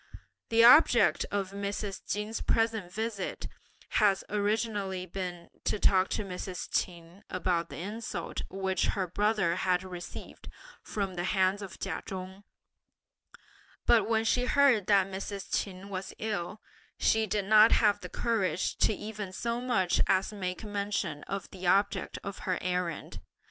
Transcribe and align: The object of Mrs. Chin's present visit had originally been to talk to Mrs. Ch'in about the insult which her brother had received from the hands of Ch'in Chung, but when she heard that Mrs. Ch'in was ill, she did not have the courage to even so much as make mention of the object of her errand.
The 0.49 0.63
object 0.63 1.27
of 1.29 1.51
Mrs. 1.51 2.01
Chin's 2.07 2.41
present 2.41 2.91
visit 2.91 3.47
had 3.89 4.17
originally 4.31 5.05
been 5.05 5.51
to 5.65 5.77
talk 5.77 6.09
to 6.09 6.25
Mrs. 6.25 6.67
Ch'in 6.71 7.21
about 7.29 7.69
the 7.69 7.77
insult 7.77 8.41
which 8.49 8.87
her 8.97 9.05
brother 9.05 9.57
had 9.57 9.83
received 9.83 10.49
from 10.81 11.13
the 11.13 11.23
hands 11.23 11.61
of 11.61 11.77
Ch'in 11.79 12.01
Chung, 12.07 12.43
but 13.85 14.09
when 14.09 14.25
she 14.25 14.45
heard 14.45 14.87
that 14.87 15.05
Mrs. 15.05 15.51
Ch'in 15.51 15.89
was 15.89 16.15
ill, 16.17 16.61
she 16.97 17.27
did 17.27 17.45
not 17.45 17.71
have 17.73 17.99
the 17.99 18.09
courage 18.09 18.77
to 18.77 18.93
even 18.95 19.31
so 19.31 19.61
much 19.61 20.01
as 20.07 20.33
make 20.33 20.63
mention 20.63 21.21
of 21.25 21.47
the 21.51 21.67
object 21.67 22.17
of 22.23 22.39
her 22.39 22.57
errand. 22.59 23.21